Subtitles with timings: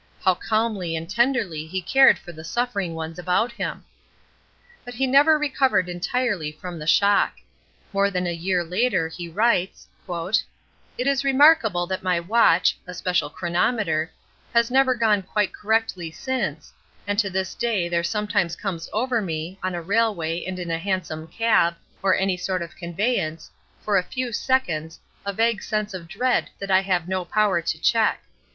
[0.23, 3.85] How calmly and tenderly he cared for the suffering ones about him!
[4.83, 7.35] But he never recovered entirely from the shock.
[7.93, 13.29] More than a year later he writes: "It is remarkable that my watch (a special
[13.29, 14.09] chronometer)
[14.55, 16.73] has never gone quite correctly since,
[17.05, 20.79] and to this day there sometimes comes over me, on a railway and in a
[20.79, 23.51] hansom cab, or any sort of conveyance,
[23.85, 27.79] for a few seconds, a vague sense of dread that I have no power to
[27.79, 28.23] check.